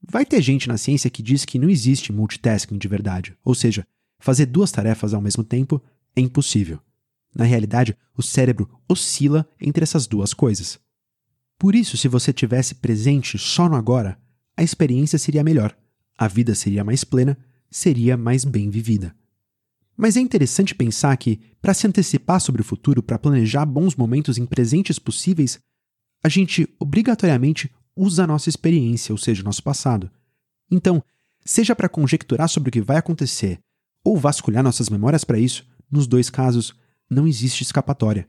[0.00, 3.86] Vai ter gente na ciência que diz que não existe multitasking de verdade, ou seja,
[4.18, 5.82] fazer duas tarefas ao mesmo tempo
[6.16, 6.80] é impossível.
[7.34, 10.78] Na realidade, o cérebro oscila entre essas duas coisas.
[11.58, 14.18] Por isso, se você tivesse presente só no agora,
[14.56, 15.76] a experiência seria melhor,
[16.16, 17.36] a vida seria mais plena,
[17.70, 19.14] seria mais bem vivida.
[19.96, 24.38] Mas é interessante pensar que, para se antecipar sobre o futuro, para planejar bons momentos
[24.38, 25.58] em presentes possíveis,
[26.22, 30.10] a gente obrigatoriamente usa a nossa experiência, ou seja, o nosso passado.
[30.70, 31.02] Então,
[31.44, 33.58] seja para conjecturar sobre o que vai acontecer
[34.04, 36.74] ou vasculhar nossas memórias para isso, nos dois casos,
[37.10, 38.28] não existe escapatória.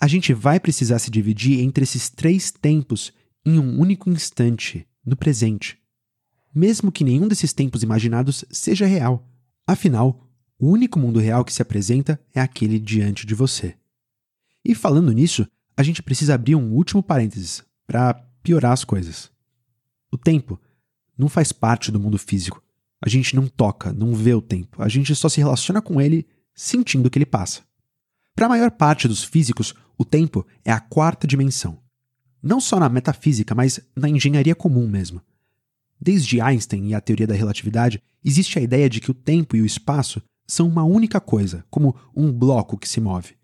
[0.00, 3.12] A gente vai precisar se dividir entre esses três tempos
[3.44, 5.78] em um único instante, no presente.
[6.54, 9.28] Mesmo que nenhum desses tempos imaginados seja real.
[9.66, 10.28] Afinal,
[10.58, 13.76] o único mundo real que se apresenta é aquele diante de você.
[14.64, 19.30] E falando nisso, a gente precisa abrir um último parênteses para piorar as coisas.
[20.12, 20.60] O tempo
[21.16, 22.62] não faz parte do mundo físico.
[23.02, 24.82] A gente não toca, não vê o tempo.
[24.82, 27.62] A gente só se relaciona com ele sentindo que ele passa.
[28.40, 31.78] Para a maior parte dos físicos, o tempo é a quarta dimensão.
[32.42, 35.20] Não só na metafísica, mas na engenharia comum mesmo.
[36.00, 39.60] Desde Einstein e a teoria da relatividade, existe a ideia de que o tempo e
[39.60, 43.36] o espaço são uma única coisa, como um bloco que se move.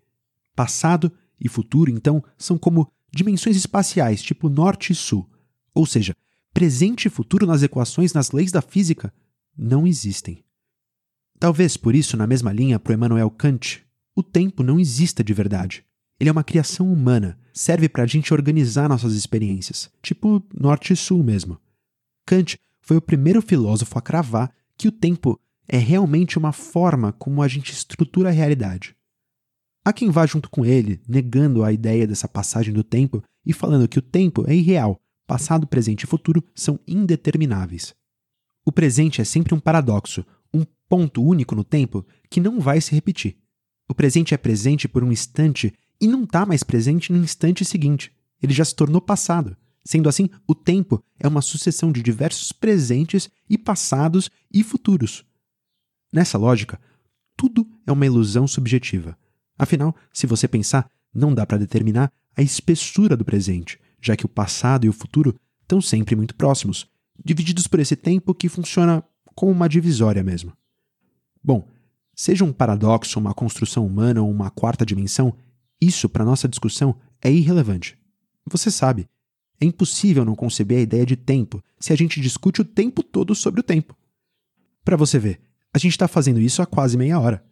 [0.55, 5.29] Passado e futuro, então, são como dimensões espaciais, tipo norte e sul.
[5.75, 6.15] Ou seja,
[6.51, 9.13] presente e futuro nas equações, nas leis da física,
[9.55, 10.43] não existem.
[11.39, 13.85] Talvez por isso, na mesma linha, para Emmanuel Kant,
[14.17, 15.85] o tempo não exista de verdade.
[16.19, 20.95] Ele é uma criação humana, serve para a gente organizar nossas experiências, tipo norte e
[20.95, 21.61] sul mesmo.
[22.25, 27.43] Kant foi o primeiro filósofo a cravar que o tempo é realmente uma forma como
[27.43, 28.95] a gente estrutura a realidade.
[29.85, 33.87] Há quem vá junto com ele, negando a ideia dessa passagem do tempo e falando
[33.87, 37.93] que o tempo é irreal, passado, presente e futuro são indetermináveis.
[38.65, 42.95] O presente é sempre um paradoxo, um ponto único no tempo que não vai se
[42.95, 43.37] repetir.
[43.87, 48.11] O presente é presente por um instante e não está mais presente no instante seguinte.
[48.41, 49.55] Ele já se tornou passado.
[49.83, 55.25] Sendo assim, o tempo é uma sucessão de diversos presentes e passados e futuros.
[56.11, 56.79] Nessa lógica,
[57.35, 59.17] tudo é uma ilusão subjetiva.
[59.57, 64.29] Afinal, se você pensar, não dá para determinar a espessura do presente, já que o
[64.29, 66.87] passado e o futuro estão sempre muito próximos,
[67.23, 70.51] divididos por esse tempo que funciona como uma divisória mesmo.
[71.43, 71.67] Bom,
[72.17, 75.35] seja um paradoxo, uma construção humana ou uma quarta dimensão,
[75.79, 77.95] isso para nossa discussão é irrelevante.
[78.49, 79.07] Você sabe,
[79.61, 83.35] é impossível não conceber a ideia de tempo se a gente discute o tempo todo
[83.35, 83.95] sobre o tempo.
[84.83, 85.39] Para você ver,
[85.71, 87.43] a gente está fazendo isso há quase meia hora.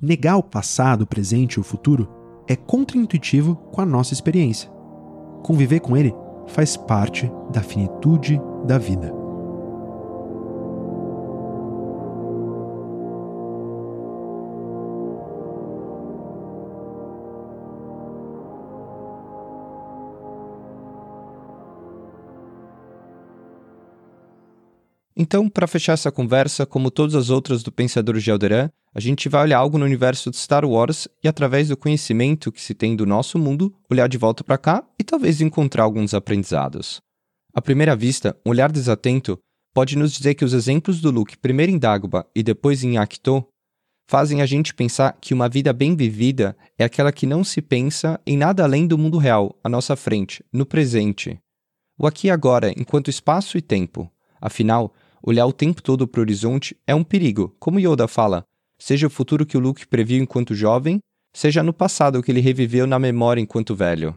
[0.00, 2.08] Negar o passado, o presente e o futuro
[2.48, 4.70] é contraintuitivo com a nossa experiência.
[5.42, 6.14] Conviver com ele
[6.46, 9.25] faz parte da finitude da vida.
[25.18, 29.30] Então, para fechar essa conversa, como todas as outras do Pensador de Alderan, a gente
[29.30, 32.94] vai olhar algo no universo de Star Wars e, através do conhecimento que se tem
[32.94, 37.00] do nosso mundo, olhar de volta para cá e talvez encontrar alguns aprendizados.
[37.54, 39.38] À primeira vista, um olhar desatento
[39.74, 43.42] pode nos dizer que os exemplos do Luke, primeiro em Dagobah e depois em Acto,
[44.06, 48.20] fazem a gente pensar que uma vida bem vivida é aquela que não se pensa
[48.26, 51.38] em nada além do mundo real, à nossa frente, no presente.
[51.98, 54.10] O aqui e agora, enquanto espaço e tempo.
[54.40, 58.44] Afinal, olhar o tempo todo para o horizonte é um perigo, como Yoda fala,
[58.78, 61.00] seja o futuro que o Luke previu enquanto jovem,
[61.32, 64.16] seja no passado que ele reviveu na memória enquanto velho.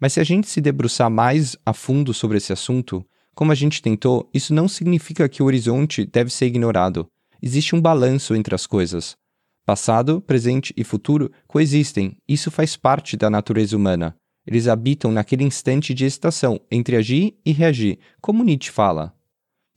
[0.00, 3.82] Mas se a gente se debruçar mais a fundo sobre esse assunto, como a gente
[3.82, 7.08] tentou, isso não significa que o horizonte deve ser ignorado.
[7.42, 9.16] Existe um balanço entre as coisas.
[9.64, 14.16] Passado, presente e futuro coexistem, isso faz parte da natureza humana.
[14.46, 19.14] Eles habitam naquele instante de excitação entre agir e reagir, como Nietzsche fala.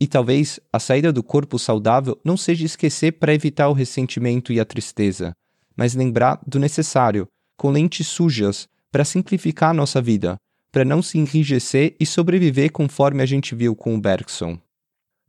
[0.01, 4.59] E talvez a saída do corpo saudável não seja esquecer para evitar o ressentimento e
[4.59, 5.31] a tristeza,
[5.77, 10.37] mas lembrar do necessário, com lentes sujas, para simplificar nossa vida,
[10.71, 14.57] para não se enrijecer e sobreviver conforme a gente viu com o Bergson.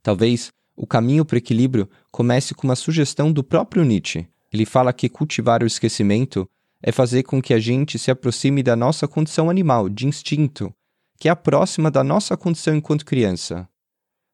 [0.01, 4.27] Talvez o caminho para o equilíbrio comece com uma sugestão do próprio Nietzsche.
[4.51, 6.49] Ele fala que cultivar o esquecimento
[6.81, 10.73] é fazer com que a gente se aproxime da nossa condição animal, de instinto,
[11.19, 13.69] que é a próxima da nossa condição enquanto criança.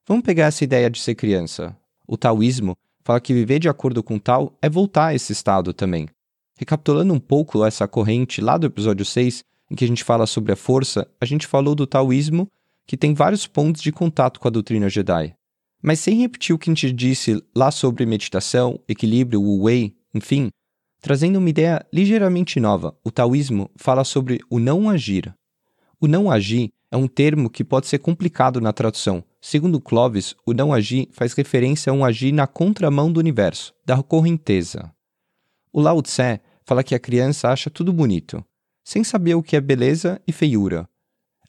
[0.10, 1.78] Vamos pegar essa ideia de ser criança.
[2.08, 6.10] O taoísmo fala que viver de acordo com tal é voltar a esse estado também.
[6.58, 10.52] Recapitulando um pouco essa corrente lá do episódio 6, em que a gente fala sobre
[10.52, 12.48] a força, a gente falou do taoísmo,
[12.88, 15.32] que tem vários pontos de contato com a doutrina Jedi.
[15.80, 20.50] Mas sem repetir o que a gente disse lá sobre meditação, equilíbrio, Wu Wei, enfim,
[21.00, 25.32] trazendo uma ideia ligeiramente nova, o taoísmo fala sobre o não agir.
[26.02, 29.24] O não agir é um termo que pode ser complicado na tradução.
[29.42, 34.02] Segundo Clovis, o não agir faz referência a um agir na contramão do universo, da
[34.04, 34.94] correnteza.
[35.72, 38.44] O Lao Tse fala que a criança acha tudo bonito,
[38.84, 40.88] sem saber o que é beleza e feiura.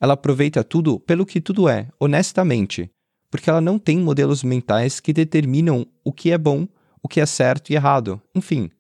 [0.01, 2.91] Ela aproveita tudo pelo que tudo é, honestamente,
[3.31, 6.67] porque ela não tem modelos mentais que determinam o que é bom,
[7.03, 8.71] o que é certo e errado, enfim.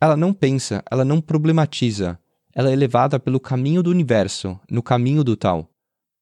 [0.00, 2.18] Ela não pensa, ela não problematiza,
[2.54, 5.68] ela é levada pelo caminho do universo, no caminho do tal.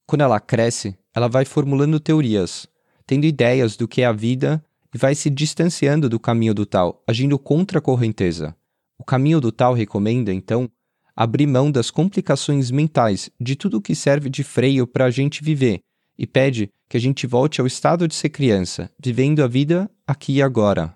[0.07, 2.69] Quando ela cresce, ela vai formulando teorias,
[3.07, 4.63] tendo ideias do que é a vida
[4.95, 8.55] e vai se distanciando do caminho do tal, agindo contra a correnteza.
[8.99, 10.71] O caminho do tal recomenda, então,
[11.17, 15.81] abrir mão das complicações mentais, de tudo que serve de freio para a gente viver,
[16.19, 20.35] e pede que a gente volte ao estado de ser criança, vivendo a vida aqui
[20.35, 20.95] e agora.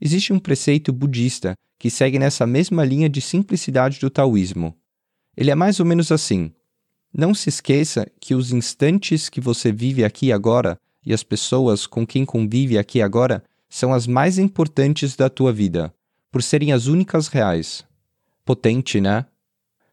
[0.00, 4.76] Existe um preceito budista que segue nessa mesma linha de simplicidade do taoísmo.
[5.36, 6.50] Ele é mais ou menos assim:
[7.16, 12.06] não se esqueça que os instantes que você vive aqui agora e as pessoas com
[12.06, 15.94] quem convive aqui agora são as mais importantes da tua vida,
[16.30, 17.84] por serem as únicas reais.
[18.44, 19.24] Potente, né?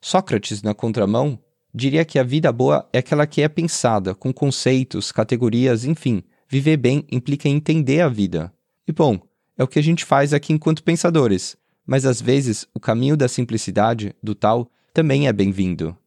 [0.02, 1.40] Sócrates, na contramão,
[1.74, 6.24] diria que a vida boa é aquela que é pensada, com conceitos, categorias, enfim.
[6.50, 8.54] Viver bem implica entender a vida.
[8.86, 9.18] E bom,
[9.58, 11.56] é o que a gente faz aqui enquanto pensadores,
[11.86, 15.98] mas às vezes o caminho da simplicidade, do tal, também é bem-vindo.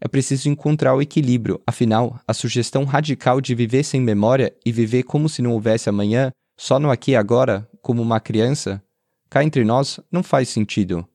[0.00, 5.04] É preciso encontrar o equilíbrio, afinal, a sugestão radical de viver sem memória e viver
[5.04, 8.82] como se não houvesse amanhã, só no aqui e agora, como uma criança,
[9.30, 11.06] cá entre nós, não faz sentido.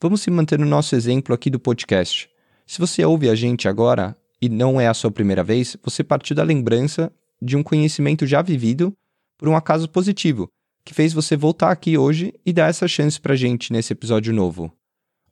[0.00, 2.28] Vamos se manter no nosso exemplo aqui do podcast.
[2.66, 6.34] Se você ouve a gente agora e não é a sua primeira vez, você partiu
[6.34, 8.92] da lembrança de um conhecimento já vivido
[9.38, 10.48] por um acaso positivo,
[10.84, 14.72] que fez você voltar aqui hoje e dar essa chance pra gente nesse episódio novo.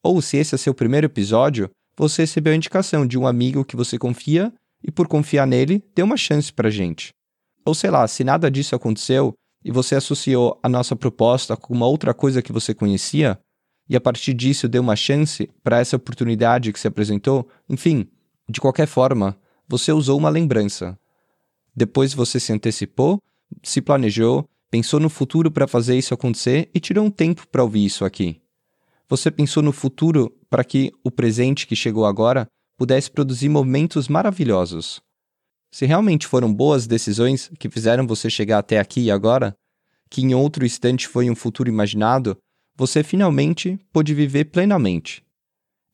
[0.03, 3.77] Ou se esse é seu primeiro episódio, você recebeu a indicação de um amigo que
[3.77, 4.53] você confia
[4.83, 7.13] e, por confiar nele, deu uma chance pra gente.
[7.65, 11.87] Ou sei lá, se nada disso aconteceu e você associou a nossa proposta com uma
[11.87, 13.39] outra coisa que você conhecia,
[13.89, 18.07] e a partir disso deu uma chance para essa oportunidade que se apresentou, enfim,
[18.49, 20.99] de qualquer forma, você usou uma lembrança.
[21.75, 23.23] Depois você se antecipou,
[23.63, 27.85] se planejou, pensou no futuro para fazer isso acontecer e tirou um tempo para ouvir
[27.85, 28.41] isso aqui.
[29.09, 32.47] Você pensou no futuro para que o presente que chegou agora
[32.79, 35.03] pudesse produzir momentos maravilhosos.
[35.73, 39.53] Se realmente foram boas decisões que fizeram você chegar até aqui e agora,
[40.09, 42.39] que em outro instante foi um futuro imaginado,
[42.77, 45.25] você finalmente pôde viver plenamente.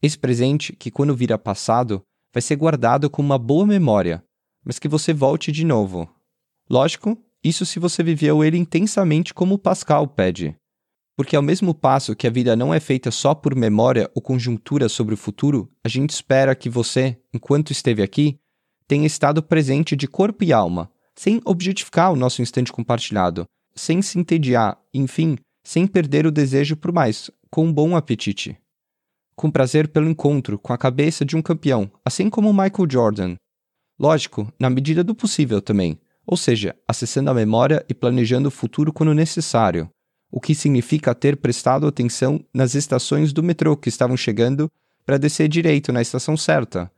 [0.03, 4.23] Esse presente, que quando vira passado, vai ser guardado com uma boa memória,
[4.63, 6.07] mas que você volte de novo.
[6.69, 10.55] Lógico, isso se você viveu ele intensamente como Pascal pede.
[11.21, 14.89] Porque ao mesmo passo que a vida não é feita só por memória ou conjuntura
[14.89, 18.39] sobre o futuro, a gente espera que você, enquanto esteve aqui,
[18.89, 23.45] tenha estado presente de corpo e alma, sem objetificar o nosso instante compartilhado,
[23.75, 28.57] sem se entediar, enfim, sem perder o desejo por mais, com um bom apetite.
[29.37, 33.37] Com prazer pelo encontro com a cabeça de um campeão, assim como Michael Jordan.
[33.99, 38.91] Lógico, na medida do possível também, ou seja, acessando a memória e planejando o futuro
[38.91, 39.91] quando necessário,
[40.31, 44.71] o que significa ter prestado atenção nas estações do metrô que estavam chegando
[45.05, 46.91] para descer direito na estação certa.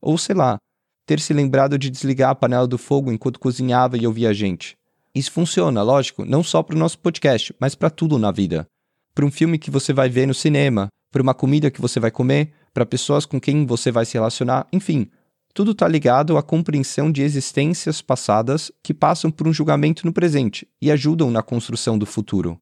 [0.00, 0.58] Ou sei lá,
[1.04, 4.76] ter se lembrado de desligar a panela do fogo enquanto cozinhava e ouvia a gente.
[5.14, 8.66] Isso funciona, lógico, não só para o nosso podcast, mas para tudo na vida.
[9.14, 12.10] Para um filme que você vai ver no cinema, para uma comida que você vai
[12.10, 15.08] comer, para pessoas com quem você vai se relacionar, enfim,
[15.54, 20.68] tudo está ligado à compreensão de existências passadas que passam por um julgamento no presente
[20.82, 22.60] e ajudam na construção do futuro.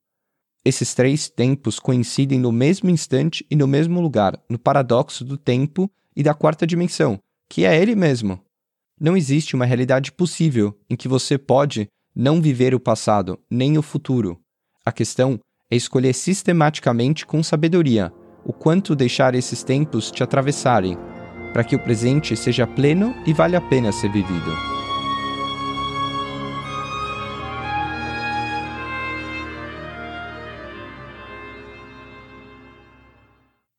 [0.65, 5.91] Esses três tempos coincidem no mesmo instante e no mesmo lugar, no paradoxo do tempo
[6.17, 8.41] e da quarta dimensão, que é ele mesmo.
[8.99, 13.83] Não existe uma realidade possível em que você pode não viver o passado nem o
[13.83, 14.41] futuro.
[14.87, 15.39] A questão
[15.71, 18.12] é escolher sistematicamente com sabedoria
[18.45, 20.97] o quanto deixar esses tempos te atravessarem
[21.53, 24.74] para que o presente seja pleno e vale a pena ser vivido.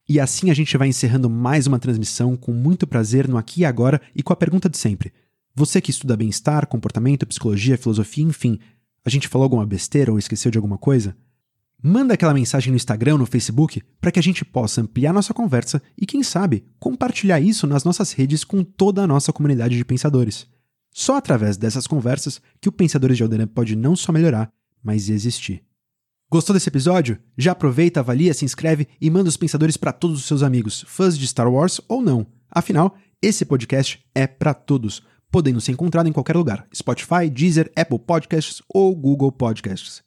[0.07, 3.65] E assim a gente vai encerrando mais uma transmissão com muito prazer no aqui e
[3.65, 5.11] agora e com a pergunta de sempre.
[5.55, 8.59] Você que estuda bem-estar, comportamento, psicologia, filosofia, enfim,
[9.03, 11.15] a gente falou alguma besteira ou esqueceu de alguma coisa?
[11.81, 15.81] Manda aquela mensagem no Instagram no Facebook para que a gente possa ampliar nossa conversa
[15.97, 20.47] e, quem sabe, compartilhar isso nas nossas redes com toda a nossa comunidade de pensadores.
[20.91, 24.51] Só através dessas conversas que o Pensadores de Alderan pode não só melhorar,
[24.83, 25.63] mas existir.
[26.29, 27.19] Gostou desse episódio?
[27.37, 31.17] Já aproveita, avalia, se inscreve e manda os pensadores para todos os seus amigos, fãs
[31.17, 32.25] de Star Wars ou não.
[32.49, 37.99] Afinal, esse podcast é para todos, podendo ser encontrado em qualquer lugar: Spotify, Deezer, Apple
[37.99, 40.03] Podcasts ou Google Podcasts.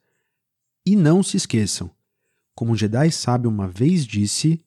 [0.85, 1.91] E não se esqueçam,
[2.55, 4.61] como um Jedi sábio uma vez disse,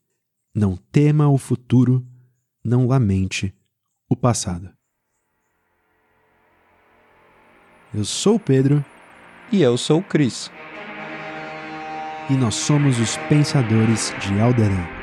[0.56, 2.06] não tema o futuro,
[2.64, 3.54] não lamente
[4.08, 4.70] o passado.
[7.94, 8.86] Eu sou o Pedro.
[9.52, 10.50] E eu sou o Cris.
[12.32, 15.01] E nós somos os Pensadores de Alderan.